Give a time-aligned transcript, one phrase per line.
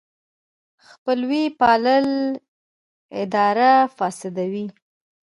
[0.89, 2.07] خپلوي پالل
[3.23, 4.65] اداره فاسدوي.